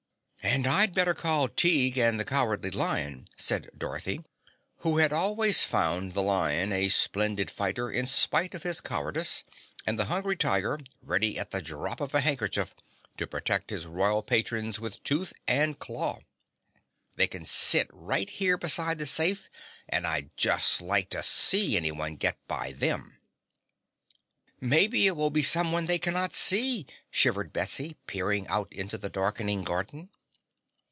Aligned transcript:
"And 0.43 0.65
I'd 0.65 0.95
better 0.95 1.13
call 1.13 1.47
Tige 1.49 1.99
and 1.99 2.19
the 2.19 2.25
Cowardly 2.25 2.71
Lion," 2.71 3.25
said 3.37 3.69
Dorothy, 3.77 4.21
who 4.77 4.97
had 4.97 5.13
always 5.13 5.63
found 5.63 6.13
the 6.15 6.23
lion 6.23 6.73
a 6.73 6.89
splendid 6.89 7.51
fighter 7.51 7.91
in 7.91 8.07
spite 8.07 8.55
of 8.55 8.63
his 8.63 8.81
cowardice, 8.81 9.43
and 9.85 9.99
the 9.99 10.05
Hungry 10.05 10.35
Tiger, 10.35 10.79
ready 11.03 11.37
at 11.37 11.51
the 11.51 11.61
drop 11.61 12.01
of 12.01 12.15
a 12.15 12.21
handkerchief 12.21 12.73
to 13.17 13.27
protect 13.27 13.69
his 13.69 13.85
royal 13.85 14.23
patrons 14.23 14.79
with 14.79 15.03
tooth 15.03 15.31
and 15.47 15.77
claw. 15.77 16.19
"They 17.17 17.27
can 17.27 17.45
sit 17.45 17.87
right 17.93 18.29
here 18.29 18.57
beside 18.57 18.97
the 18.97 19.05
safe 19.05 19.47
and 19.87 20.07
I'd 20.07 20.35
just 20.37 20.81
like 20.81 21.11
to 21.11 21.21
see 21.21 21.77
anyone 21.77 22.15
get 22.15 22.39
by 22.47 22.71
them!" 22.71 23.19
"Maybe 24.59 25.05
it 25.05 25.15
will 25.15 25.29
be 25.29 25.43
someone 25.43 25.85
they 25.85 25.99
cannot 25.99 26.33
see," 26.33 26.87
shivered 27.11 27.53
Betsy, 27.53 27.95
peering 28.07 28.47
out 28.47 28.73
into 28.73 28.97
the 28.97 29.09
darkening 29.09 29.63
garden. 29.63 30.09